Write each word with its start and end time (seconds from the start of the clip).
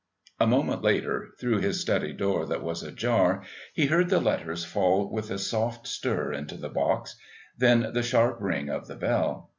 A 0.39 0.47
moment 0.47 0.81
later, 0.81 1.29
through 1.39 1.59
his 1.59 1.79
study 1.79 2.11
door 2.11 2.47
that 2.47 2.63
was 2.63 2.81
ajar, 2.81 3.43
he 3.75 3.85
heard 3.85 4.09
the 4.09 4.19
letters 4.19 4.65
fall 4.65 5.07
with 5.11 5.29
a 5.29 5.37
soft 5.37 5.85
stir 5.87 6.33
into 6.33 6.57
the 6.57 6.69
box, 6.69 7.15
then 7.55 7.91
the 7.93 8.01
sharp 8.01 8.37
ring 8.41 8.67
of 8.67 8.87
the 8.87 8.95
bell. 8.95 9.49